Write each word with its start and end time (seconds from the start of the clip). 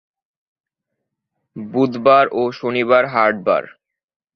বুধবার 1.55 2.25
ও 2.31 2.41
শনিবার 2.51 3.03
হাট 3.05 3.35
বার। 3.43 3.63